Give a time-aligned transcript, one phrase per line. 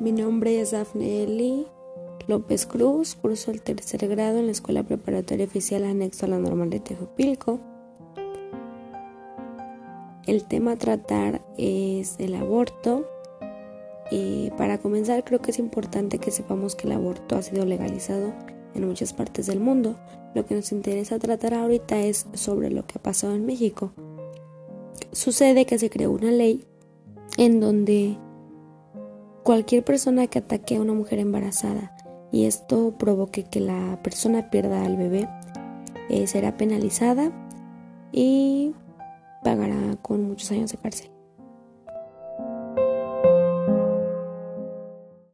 [0.00, 1.66] Mi nombre es Dafne Eli
[2.26, 6.70] López Cruz, curso el tercer grado en la Escuela Preparatoria Oficial Anexo a la Normal
[6.70, 7.60] de Tejupilco.
[10.26, 13.06] El tema a tratar es el aborto.
[14.56, 18.32] Para comenzar creo que es importante que sepamos que el aborto ha sido legalizado
[18.74, 19.96] en muchas partes del mundo.
[20.34, 23.92] Lo que nos interesa tratar ahorita es sobre lo que ha pasado en México.
[25.12, 26.64] Sucede que se creó una ley
[27.36, 28.16] en donde
[29.50, 31.92] cualquier persona que ataque a una mujer embarazada
[32.30, 35.28] y esto provoque que la persona pierda al bebé,
[36.08, 37.32] eh, será penalizada
[38.12, 38.76] y
[39.42, 41.10] pagará con muchos años de cárcel.